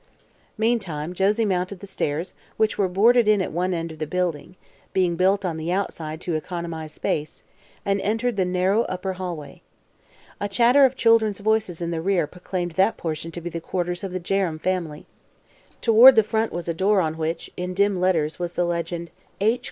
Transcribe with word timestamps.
Meantime 0.57 1.13
Josie 1.13 1.45
mounted 1.45 1.79
the 1.79 1.85
stairs, 1.85 2.33
which 2.57 2.75
were 2.75 2.87
boarded 2.87 3.27
in 3.27 3.39
at 3.39 3.51
one 3.51 3.71
end 3.71 3.91
of 3.91 3.99
the 3.99 4.07
building, 4.07 4.55
being 4.93 5.15
built 5.15 5.45
on 5.45 5.57
the 5.57 5.71
outside 5.71 6.19
to 6.21 6.33
economize 6.33 6.91
space, 6.93 7.43
and 7.85 8.01
entered 8.01 8.35
the 8.35 8.43
narrow 8.43 8.81
upper 8.85 9.13
hallway. 9.13 9.61
A 10.39 10.49
chatter 10.49 10.85
of 10.85 10.95
children's 10.95 11.39
voices 11.39 11.81
in 11.81 11.91
the 11.91 12.01
rear 12.01 12.25
proclaimed 12.25 12.71
that 12.71 12.97
portion 12.97 13.29
to 13.33 13.41
be 13.41 13.49
the 13.51 13.61
quarters 13.61 14.03
of 14.03 14.11
the 14.11 14.19
Jerrems 14.19 14.63
family. 14.63 15.05
Toward 15.81 16.15
the 16.15 16.23
front 16.23 16.51
was 16.51 16.67
a 16.67 16.73
door 16.73 16.99
on 16.99 17.15
which, 17.15 17.51
in 17.55 17.75
dim 17.75 17.99
letters, 17.99 18.39
was 18.39 18.53
the 18.53 18.65
legend: 18.65 19.11
"H. 19.39 19.59